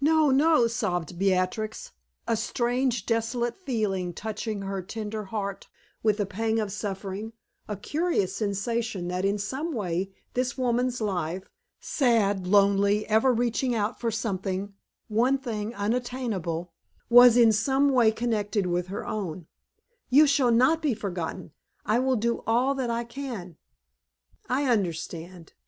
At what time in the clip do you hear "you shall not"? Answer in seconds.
20.10-20.82